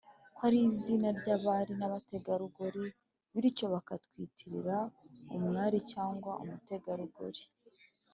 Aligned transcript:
ko 0.35 0.39
ari 0.47 0.57
izina 0.69 1.07
ry 1.19 1.27
abari 1.35 1.73
n 1.79 1.83
abategarugori 1.87 2.85
bityo 3.33 3.65
bakamwitirira 3.73 4.77
umwari 5.35 5.77
cyangwa 5.91 6.31
umutegarugori 6.43 7.43